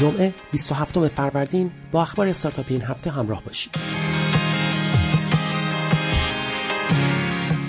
جمعه 0.00 0.34
27 0.52 1.08
فروردین 1.08 1.70
با 1.92 2.02
اخبار 2.02 2.28
استارتاپی 2.28 2.74
این 2.74 2.82
هفته 2.82 3.10
همراه 3.10 3.44
باشید. 3.44 3.72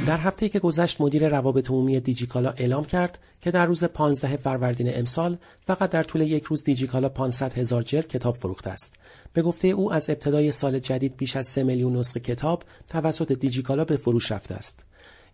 در 0.07 0.17
هفته 0.17 0.49
که 0.49 0.59
گذشت 0.59 1.01
مدیر 1.01 1.29
روابط 1.29 1.69
عمومی 1.69 1.99
دیجیکالا 1.99 2.49
اعلام 2.49 2.85
کرد 2.85 3.19
که 3.41 3.51
در 3.51 3.65
روز 3.65 3.83
15 3.83 4.37
فروردین 4.37 4.97
امسال 4.97 5.37
فقط 5.67 5.89
در 5.89 6.03
طول 6.03 6.21
یک 6.21 6.43
روز 6.43 6.63
دیجیکالا 6.63 7.09
500 7.09 7.53
هزار 7.53 7.81
جلد 7.81 8.07
کتاب 8.07 8.37
فروخته 8.37 8.69
است. 8.69 8.95
به 9.33 9.41
گفته 9.41 9.67
او 9.67 9.93
از 9.93 10.09
ابتدای 10.09 10.51
سال 10.51 10.79
جدید 10.79 11.17
بیش 11.17 11.35
از 11.35 11.47
3 11.47 11.63
میلیون 11.63 11.97
نسخه 11.97 12.19
کتاب 12.19 12.63
توسط 12.87 13.31
دیجیکالا 13.31 13.85
به 13.85 13.97
فروش 13.97 14.31
رفته 14.31 14.55
است. 14.55 14.83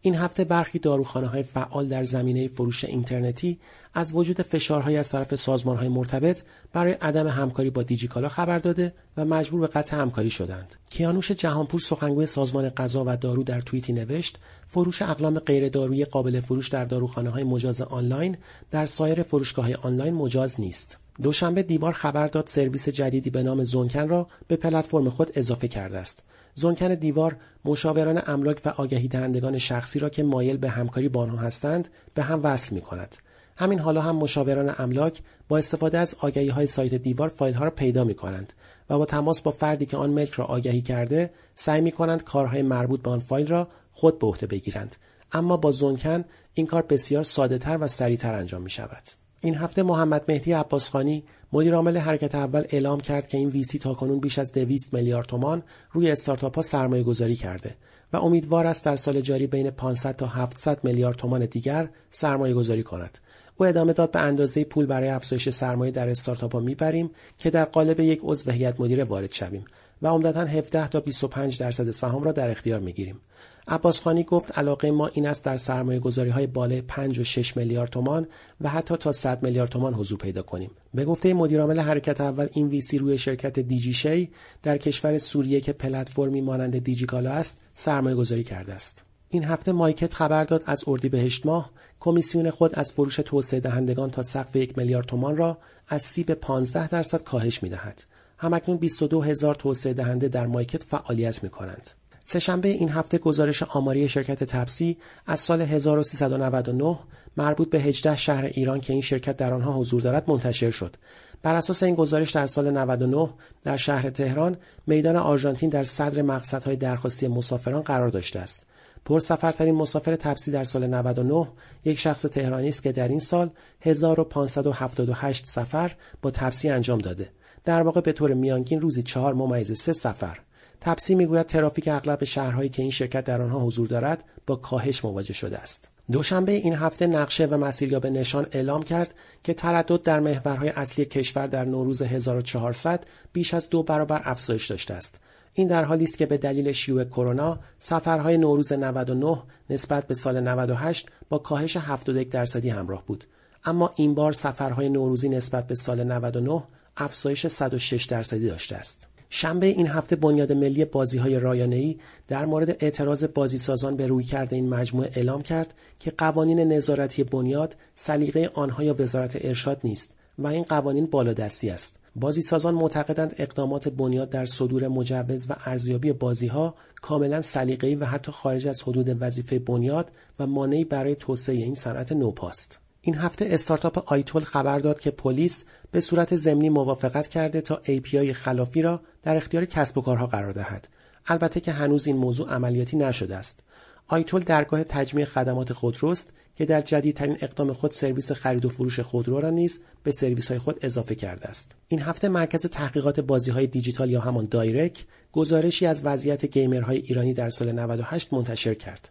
این 0.08 0.16
هفته 0.16 0.44
برخی 0.44 0.80
داروخانه 0.80 1.28
های 1.28 1.44
فعال 1.44 1.88
در 1.88 2.04
زمینه 2.04 2.48
فروش 2.48 2.86
اینترنتی 2.86 3.60
از 3.94 4.16
وجود 4.16 4.42
فشارهای 4.42 4.98
از 4.98 5.12
طرف 5.12 5.36
سازمان 5.36 5.78
های 5.78 5.90
مرتبط 5.90 6.42
برای 6.74 6.94
عدم 6.94 7.28
همکاری 7.28 7.70
با 7.70 7.84
دیجیکالا 7.84 8.30
خبر 8.30 8.60
داده 8.60 8.94
و 9.18 9.26
مجبور 9.26 9.62
به 9.62 9.68
قطع 9.68 9.98
همکاری 9.98 10.30
شدند. 10.30 10.76
کیانوش 10.90 11.32
جهانپور 11.32 11.80
سخنگوی 11.80 12.26
سازمان 12.26 12.70
غذا 12.70 13.04
و 13.08 13.18
دارو 13.18 13.44
در 13.44 13.62
توییتی 13.62 13.94
نوشت 13.94 14.40
فروش 14.70 15.02
اقلام 15.02 15.40
غیر 15.40 15.70
دارویی 15.70 16.06
قابل 16.06 16.40
فروش 16.40 16.70
در 16.70 16.86
داروخانه 16.86 17.30
های 17.30 17.44
مجاز 17.44 17.82
آنلاین 17.82 18.38
در 18.72 18.86
سایر 18.86 19.24
فروشگاه 19.24 19.66
های 19.66 19.74
آنلاین 19.74 20.14
مجاز 20.14 20.60
نیست. 20.62 21.00
دوشنبه 21.22 21.64
دیوار 21.64 21.94
خبر 21.94 22.28
داد 22.28 22.48
سرویس 22.48 22.90
جدیدی 22.90 23.30
به 23.30 23.44
نام 23.44 23.64
زونکن 23.64 24.08
را 24.08 24.28
به 24.48 24.56
پلتفرم 24.56 25.10
خود 25.10 25.32
اضافه 25.36 25.68
کرده 25.68 25.98
است. 25.98 26.24
زونکن 26.56 26.96
دیوار 26.96 27.36
مشاوران 27.66 28.22
املاک 28.28 28.62
و 28.66 28.70
آگهی 28.70 29.08
دهندگان 29.08 29.58
شخصی 29.58 30.00
را 30.00 30.10
که 30.10 30.24
مایل 30.24 30.58
به 30.58 30.70
همکاری 30.70 31.10
با 31.10 31.22
آنها 31.22 31.38
هستند 31.38 31.88
به 32.14 32.24
هم 32.24 32.40
وصل 32.44 32.76
می 32.76 32.82
کند. 32.82 33.16
همین 33.58 33.80
حالا 33.80 34.02
هم 34.02 34.16
مشاوران 34.16 34.76
املاک 34.78 35.22
با 35.48 35.58
استفاده 35.58 35.98
از 35.98 36.16
آگهی 36.20 36.50
های 36.50 36.68
سایت 36.68 36.94
دیوار 36.94 37.30
فایل 37.30 37.54
ها 37.54 37.64
را 37.64 37.72
پیدا 37.72 38.04
می 38.04 38.14
کنند 38.14 38.54
و 38.90 38.98
با 38.98 39.06
تماس 39.06 39.42
با 39.42 39.52
فردی 39.52 39.86
که 39.86 39.98
آن 39.98 40.10
ملک 40.10 40.32
را 40.32 40.46
آگهی 40.46 40.82
کرده 40.82 41.30
سعی 41.56 41.82
می 41.82 41.92
کنند 41.92 42.24
کارهای 42.24 42.62
مربوط 42.62 43.02
به 43.02 43.10
آن 43.10 43.20
فایل 43.20 43.48
را 43.48 43.68
خود 43.92 44.20
به 44.20 44.28
عهده 44.28 44.48
بگیرند 44.48 44.96
اما 45.32 45.58
با 45.58 45.72
زونکن 45.72 46.26
این 46.54 46.68
کار 46.68 46.82
بسیار 46.82 47.24
ساده 47.24 47.58
تر 47.58 47.78
و 47.82 47.88
سریعتر 47.88 48.36
انجام 48.36 48.62
می 48.62 48.70
شود. 48.70 49.27
این 49.42 49.56
هفته 49.56 49.84
محمد 49.84 50.24
مهدی 50.28 50.54
عباسخانی 50.54 51.24
مدیر 51.54 51.76
عامل 51.76 51.98
حرکت 51.98 52.36
اول 52.36 52.64
اعلام 52.70 53.00
کرد 53.00 53.28
که 53.28 53.38
این 53.38 53.50
ویسی 53.50 53.80
تاکنون 53.80 54.20
بیش 54.20 54.40
از 54.40 54.52
200 54.52 54.94
میلیارد 54.94 55.26
تومان 55.26 55.64
روی 55.92 56.12
استارتاپ 56.12 56.56
ها 56.56 56.62
سرمایه 56.62 57.04
گذاری 57.04 57.36
کرده 57.36 57.76
و 58.14 58.18
امیدوار 58.18 58.68
است 58.68 58.86
در 58.86 58.96
سال 58.96 59.22
جاری 59.22 59.48
بین 59.48 59.70
500 59.70 60.16
تا 60.16 60.28
700 60.28 60.80
میلیارد 60.84 61.16
تومان 61.16 61.46
دیگر 61.46 61.90
سرمایه 62.12 62.54
گذاری 62.54 62.84
کند. 62.84 63.18
او 63.58 63.66
ادامه 63.66 63.94
داد 63.94 64.12
به 64.12 64.20
اندازه 64.20 64.64
پول 64.64 64.86
برای 64.86 65.10
افزایش 65.10 65.50
سرمایه 65.50 65.92
در 65.92 66.10
استارتاپ 66.10 66.54
ها 66.54 66.60
می‌بریم 66.60 67.10
که 67.38 67.50
در 67.50 67.66
قالب 67.66 68.00
یک 68.00 68.20
عضو 68.24 68.52
هیئت 68.52 68.80
مدیره 68.80 69.04
وارد 69.04 69.32
شویم 69.32 69.66
و 70.02 70.08
عمدتا 70.08 70.46
17 70.46 70.88
تا 70.88 71.00
25 71.00 71.60
درصد 71.60 71.92
سهام 71.92 72.24
را 72.24 72.32
در 72.32 72.50
اختیار 72.50 72.80
می‌گیریم. 72.80 73.20
عباس 73.68 74.02
خانی 74.02 74.24
گفت 74.24 74.58
علاقه 74.58 74.92
ما 74.92 75.08
این 75.08 75.28
است 75.28 75.44
در 75.44 75.58
سرمایه 75.58 76.00
گذاری 76.00 76.30
های 76.30 76.48
بالای 76.48 76.82
5 76.82 77.20
و 77.20 77.24
6 77.24 77.58
میلیارد 77.58 77.90
تومان 77.90 78.28
و 78.62 78.70
حتی 78.70 78.96
تا 78.98 79.12
100 79.12 79.44
میلیارد 79.44 79.70
تومان 79.70 79.94
حضور 79.94 80.18
پیدا 80.18 80.42
کنیم. 80.42 80.72
به 80.94 81.06
گفته 81.06 81.34
مدیرعامل 81.34 81.80
حرکت 81.80 82.22
اول 82.22 82.48
این 82.54 82.68
ویسی 82.68 82.98
روی 82.98 83.18
شرکت 83.18 83.60
دیجی 83.60 83.94
شی 83.94 84.30
در 84.64 84.78
کشور 84.78 85.18
سوریه 85.18 85.62
که 85.62 85.74
پلتفرمی 85.74 86.42
مانند 86.42 86.78
دیجیکالا 86.78 87.32
است 87.32 87.62
سرمایه 87.74 88.16
گذاری 88.16 88.44
کرده 88.44 88.74
است. 88.74 89.04
این 89.30 89.44
هفته 89.44 89.72
مایکت 89.72 90.14
خبر 90.14 90.44
داد 90.44 90.64
از 90.66 90.84
اردیبهشت 90.88 91.46
ماه 91.46 91.70
کمیسیون 92.00 92.50
خود 92.50 92.80
از 92.80 92.94
فروش 92.94 93.16
توسعه 93.16 93.60
دهندگان 93.60 94.12
تا 94.12 94.22
سقف 94.22 94.56
یک 94.56 94.78
میلیارد 94.78 95.06
تومان 95.06 95.38
را 95.38 95.58
از 95.88 96.02
سی 96.02 96.24
به 96.24 96.36
15 96.36 96.88
درصد 96.88 97.24
کاهش 97.24 97.64
می 97.64 97.70
دهد. 97.70 98.04
همکنون 98.38 98.78
22 98.78 99.22
هزار 99.22 99.56
توسعه 99.56 99.94
دهنده 99.94 100.28
در 100.28 100.48
مایکت 100.48 100.84
فعالیت 100.84 101.44
می 101.44 101.50
کنند. 101.50 101.92
سهشنبه 102.30 102.68
این 102.68 102.90
هفته 102.90 103.18
گزارش 103.18 103.64
آماری 103.64 104.10
شرکت 104.10 104.44
تپسی 104.44 104.98
از 105.26 105.40
سال 105.40 105.62
1399 105.62 107.00
مربوط 107.38 107.70
به 107.70 107.80
18 107.80 108.16
شهر 108.16 108.46
ایران 108.46 108.80
که 108.82 108.94
این 108.94 109.02
شرکت 109.02 109.38
در 109.38 109.54
آنها 109.54 109.74
حضور 109.74 110.02
دارد 110.02 110.30
منتشر 110.30 110.72
شد. 110.72 110.96
بر 111.42 111.56
اساس 111.56 111.84
این 111.84 111.96
گزارش 111.96 112.32
در 112.32 112.46
سال 112.46 112.72
99 112.72 113.30
در 113.64 113.78
شهر 113.78 114.10
تهران 114.10 114.58
میدان 114.88 115.16
آرژانتین 115.16 115.70
در 115.70 115.84
صدر 115.84 116.22
مقصدهای 116.22 116.76
درخواستی 116.76 117.28
مسافران 117.28 117.82
قرار 117.82 118.10
داشته 118.10 118.40
است. 118.40 118.66
پرسفرترین 119.06 119.76
مسافر 119.76 120.16
تپسی 120.16 120.52
در 120.52 120.64
سال 120.64 120.88
99 120.88 121.48
یک 121.86 122.00
شخص 122.00 122.22
تهرانی 122.22 122.70
است 122.70 122.84
که 122.84 122.92
در 122.92 123.08
این 123.08 123.20
سال 123.20 123.50
1578 123.82 125.46
سفر 125.46 125.96
با 126.22 126.32
تپسی 126.32 126.70
انجام 126.70 126.98
داده. 126.98 127.30
در 127.66 127.82
واقع 127.82 128.02
به 128.02 128.12
طور 128.12 128.34
میانگین 128.34 128.82
روزی 128.82 129.04
4 129.04 129.34
ممیز 129.34 129.72
3 129.72 129.94
سفر. 129.94 130.38
تپسی 130.82 131.16
می‌گوید 131.16 131.46
ترافیک 131.46 131.88
اغلب 131.88 132.24
شهرهایی 132.24 132.70
که 132.70 132.82
این 132.82 132.92
شرکت 132.92 133.24
در 133.24 133.42
آنها 133.42 133.60
حضور 133.60 133.88
دارد 133.88 134.24
با 134.48 134.56
کاهش 134.56 135.06
مواجه 135.06 135.34
شده 135.34 135.58
است. 135.58 135.90
دوشنبه 136.12 136.52
این 136.52 136.74
هفته 136.74 137.08
نقشه 137.08 137.46
و 137.46 137.58
مسیریاب 137.58 138.08
نشان 138.08 138.48
اعلام 138.52 138.84
کرد 138.84 139.14
که 139.44 139.54
تردد 139.54 140.02
در 140.02 140.20
محورهای 140.20 140.70
اصلی 140.70 141.06
کشور 141.06 141.48
در 141.48 141.66
نوروز 141.66 142.02
1400 142.02 143.06
بیش 143.34 143.54
از 143.54 143.70
دو 143.70 143.84
برابر 143.84 144.22
افزایش 144.26 144.68
داشته 144.68 144.94
است. 144.94 145.20
این 145.54 145.68
در 145.68 145.84
حالی 145.84 146.04
است 146.04 146.18
که 146.18 146.26
به 146.26 146.38
دلیل 146.38 146.72
شیوع 146.72 147.04
کرونا 147.04 147.60
سفرهای 147.80 148.38
نوروز 148.38 148.74
99 148.74 149.44
نسبت 149.70 150.08
به 150.08 150.14
سال 150.14 150.40
98 150.40 151.10
با 151.30 151.38
کاهش 151.38 151.78
71 151.78 152.30
درصدی 152.30 152.70
همراه 152.70 153.06
بود. 153.06 153.24
اما 153.66 153.94
این 153.96 154.16
بار 154.16 154.34
سفرهای 154.34 154.90
نوروزی 154.90 155.30
نسبت 155.30 155.68
به 155.68 155.76
سال 155.76 156.04
99 156.04 156.64
افزایش 156.98 157.48
106 157.48 158.06
درصدی 158.06 158.48
داشته 158.48 158.76
است. 158.76 159.08
شنبه 159.30 159.66
این 159.66 159.88
هفته 159.88 160.16
بنیاد 160.16 160.52
ملی 160.52 160.86
بازی 160.86 161.18
های 161.18 161.40
رایانه‌ای 161.40 161.98
در 162.28 162.46
مورد 162.46 162.70
اعتراض 162.84 163.24
بازیسازان 163.24 163.96
به 163.96 164.08
روی 164.08 164.24
کرده 164.24 164.56
این 164.56 164.70
مجموعه 164.70 165.12
اعلام 165.16 165.42
کرد 165.42 165.74
که 166.00 166.12
قوانین 166.12 166.60
نظارتی 166.60 167.24
بنیاد 167.24 167.76
سلیقه 167.96 168.52
آنها 168.54 168.84
یا 168.84 168.96
وزارت 169.00 169.46
ارشاد 169.46 169.80
نیست 169.84 170.14
و 170.38 170.48
این 170.48 170.64
قوانین 170.64 171.06
بالادستی 171.06 171.70
است. 171.70 171.96
بازیسازان 172.16 172.76
معتقدند 172.76 173.36
اقدامات 173.38 173.90
بنیاد 173.90 174.30
در 174.30 174.46
صدور 174.46 174.88
مجوز 174.88 175.50
و 175.50 175.56
ارزیابی 175.66 176.12
بازیها 176.12 176.76
کاملا 177.02 177.42
سلیقه‌ای 177.42 177.96
و 177.96 178.06
حتی 178.06 178.32
خارج 178.32 178.68
از 178.68 178.84
حدود 178.84 179.22
وظیفه 179.22 179.60
بنیاد 179.60 180.12
و 180.40 180.48
مانعی 180.48 180.86
برای 180.86 181.16
توسعه 181.16 181.56
این 181.56 181.76
صنعت 181.76 182.12
نوپاست. 182.12 182.80
این 183.08 183.16
هفته 183.16 183.46
استارتاپ 183.50 184.14
آیتول 184.14 184.44
خبر 184.44 184.80
داد 184.80 185.00
که 185.00 185.12
پلیس 185.12 185.66
به 185.92 186.02
صورت 186.02 186.36
ضمنی 186.36 186.70
موافقت 186.70 187.28
کرده 187.28 187.62
تا 187.62 187.82
API 187.86 188.32
خلافی 188.32 188.82
را 188.82 189.02
در 189.24 189.38
اختیار 189.38 189.66
کسب 189.66 189.98
و 189.98 190.02
کارها 190.02 190.28
قرار 190.28 190.52
دهد. 190.52 190.88
البته 191.28 191.60
که 191.60 191.72
هنوز 191.72 192.08
این 192.08 192.18
موضوع 192.18 192.50
عملیاتی 192.50 192.98
نشده 192.98 193.36
است. 193.36 193.60
آیتول 194.08 194.44
درگاه 194.44 194.84
تجمیع 194.84 195.26
خدمات 195.26 195.74
خودروست 195.74 196.32
که 196.56 196.66
در 196.66 196.82
جدیدترین 196.82 197.38
اقدام 197.42 197.74
خود 197.74 197.92
سرویس 197.92 198.32
خرید 198.32 198.66
و 198.66 198.70
فروش 198.70 199.00
خودرو 199.00 199.40
را 199.40 199.50
نیز 199.50 199.80
به 200.04 200.12
سرویس 200.12 200.48
های 200.48 200.60
خود 200.60 200.80
اضافه 200.82 201.16
کرده 201.16 201.48
است. 201.48 201.72
این 201.88 202.02
هفته 202.02 202.30
مرکز 202.30 202.66
تحقیقات 202.66 203.20
بازی 203.20 203.52
های 203.52 203.68
دیجیتال 203.68 204.10
یا 204.10 204.22
همان 204.22 204.48
دایرک 204.52 205.06
گزارشی 205.32 205.86
از 205.86 206.06
وضعیت 206.06 206.46
گیمرهای 206.46 206.98
ایرانی 206.98 207.34
در 207.34 207.50
سال 207.50 207.72
98 207.72 208.34
منتشر 208.34 208.74
کرد. 208.74 209.10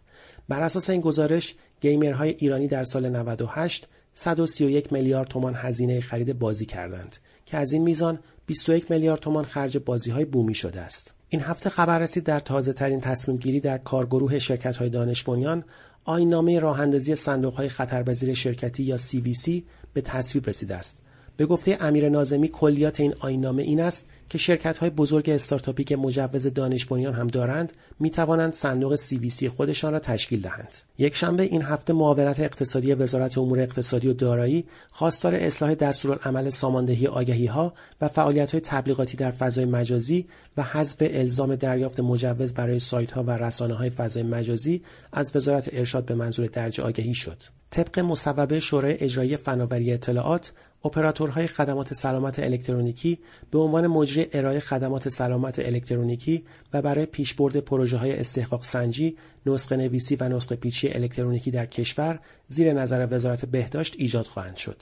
بر 0.49 0.61
اساس 0.61 0.89
این 0.89 1.01
گزارش 1.01 1.55
گیمرهای 1.81 2.29
ایرانی 2.29 2.67
در 2.67 2.83
سال 2.83 3.09
98 3.09 3.87
131 4.13 4.93
میلیارد 4.93 5.27
تومان 5.27 5.55
هزینه 5.55 5.99
خرید 5.99 6.39
بازی 6.39 6.65
کردند 6.65 7.15
که 7.45 7.57
از 7.57 7.71
این 7.71 7.83
میزان 7.83 8.19
21 8.45 8.91
میلیارد 8.91 9.19
تومان 9.19 9.45
خرج 9.45 9.77
بازی 9.77 10.11
های 10.11 10.25
بومی 10.25 10.53
شده 10.53 10.81
است. 10.81 11.13
این 11.29 11.41
هفته 11.41 11.69
خبر 11.69 11.99
رسید 11.99 12.23
در 12.23 12.39
تازه 12.39 12.73
ترین 12.73 13.01
تصمیم 13.01 13.37
گیری 13.37 13.59
در 13.59 13.77
کارگروه 13.77 14.39
شرکت 14.39 14.77
های 14.77 14.89
دانش 14.89 15.23
بنیان 15.23 15.63
آینامه 16.05 16.59
راه 16.59 16.79
اندازی 16.79 17.15
صندوق 17.15 17.53
های 17.53 17.69
خطرپذیر 17.69 18.33
شرکتی 18.33 18.83
یا 18.83 18.97
CVC 18.97 19.51
به 19.93 20.01
تصویب 20.01 20.49
رسیده 20.49 20.75
است. 20.75 20.97
به 21.37 21.45
گفته 21.45 21.77
امیر 21.81 22.09
نازمی 22.09 22.47
کلیات 22.47 22.99
این 22.99 23.13
آینامه 23.19 23.63
این 23.63 23.81
است 23.81 24.07
که 24.29 24.37
شرکت 24.37 24.77
های 24.77 24.89
بزرگ 24.89 25.29
استارتاپی 25.29 25.83
که 25.83 25.95
مجوز 25.95 26.47
دانش 26.47 26.85
بنیان 26.85 27.13
هم 27.13 27.27
دارند 27.27 27.73
می 27.99 28.09
توانند 28.09 28.53
صندوق 28.53 28.95
سی 28.95 29.49
خودشان 29.49 29.93
را 29.93 29.99
تشکیل 29.99 30.41
دهند. 30.41 30.75
یک 30.97 31.15
شنبه 31.15 31.43
این 31.43 31.61
هفته 31.61 31.93
معاونت 31.93 32.39
اقتصادی 32.39 32.93
وزارت 32.93 33.37
امور 33.37 33.59
اقتصادی 33.59 34.07
و 34.07 34.13
دارایی 34.13 34.65
خواستار 34.91 35.35
اصلاح 35.35 35.75
دستورالعمل 35.75 36.49
ساماندهی 36.49 37.07
آگهی 37.07 37.45
ها 37.45 37.73
و 38.01 38.07
فعالیت 38.07 38.51
های 38.51 38.61
تبلیغاتی 38.61 39.17
در 39.17 39.31
فضای 39.31 39.65
مجازی 39.65 40.25
و 40.57 40.63
حذف 40.63 40.97
الزام 41.01 41.55
دریافت 41.55 41.99
مجوز 41.99 42.53
برای 42.53 42.79
سایت 42.79 43.11
ها 43.11 43.23
و 43.23 43.31
رسانه 43.31 43.73
های 43.73 43.89
فضای 43.89 44.23
مجازی 44.23 44.83
از 45.13 45.35
وزارت 45.35 45.69
ارشاد 45.73 46.05
به 46.05 46.15
منظور 46.15 46.45
درج 46.45 46.81
آگهی 46.81 47.13
شد. 47.13 47.37
طبق 47.71 47.99
مصوبه 47.99 48.59
شورای 48.59 48.97
اجرایی 48.99 49.37
فناوری 49.37 49.93
اطلاعات 49.93 50.53
اپراتورهای 50.85 51.47
خدمات 51.47 51.93
سلامت 51.93 52.39
الکترونیکی 52.39 53.19
به 53.51 53.59
عنوان 53.59 53.87
مجری 53.87 54.27
ارائه 54.33 54.59
خدمات 54.59 55.09
سلامت 55.09 55.59
الکترونیکی 55.59 56.43
و 56.73 56.81
برای 56.81 57.05
پیشبرد 57.05 57.57
پروژه 57.57 57.97
های 57.97 58.19
استحقاق 58.19 58.63
سنجی، 58.63 59.17
نسخه 59.45 59.75
نویسی 59.75 60.15
و 60.15 60.29
نسخه 60.29 60.55
پیچی 60.55 60.89
الکترونیکی 60.89 61.51
در 61.51 61.65
کشور 61.65 62.19
زیر 62.47 62.73
نظر 62.73 63.07
وزارت 63.11 63.45
بهداشت 63.45 63.95
ایجاد 63.97 64.25
خواهند 64.25 64.55
شد. 64.55 64.77